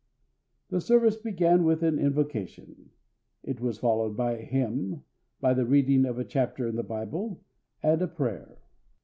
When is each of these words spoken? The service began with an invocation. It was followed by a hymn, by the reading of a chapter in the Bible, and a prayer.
The 0.69 0.81
service 0.81 1.15
began 1.17 1.63
with 1.63 1.83
an 1.83 1.99
invocation. 1.99 2.89
It 3.43 3.61
was 3.61 3.77
followed 3.77 4.17
by 4.17 4.31
a 4.35 4.41
hymn, 4.41 5.03
by 5.39 5.53
the 5.53 5.67
reading 5.67 6.05
of 6.07 6.17
a 6.17 6.25
chapter 6.25 6.65
in 6.67 6.75
the 6.75 6.81
Bible, 6.81 7.43
and 7.83 8.01
a 8.01 8.07
prayer. 8.07 8.57